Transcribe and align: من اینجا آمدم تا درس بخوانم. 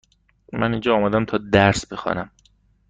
من 0.53 0.71
اینجا 0.71 0.95
آمدم 0.95 1.25
تا 1.25 1.37
درس 1.37 1.85
بخوانم. 1.87 2.31